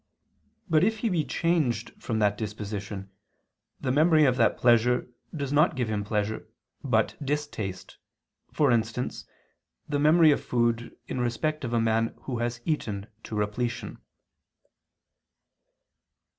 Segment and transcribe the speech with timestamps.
[0.67, 3.11] But if he be changed from that disposition,
[3.79, 6.47] the memory of that pleasure does not give him pleasure,
[6.83, 7.99] but distaste:
[8.51, 9.25] for instance,
[9.87, 14.01] the memory of food in respect of a man who has eaten to repletion.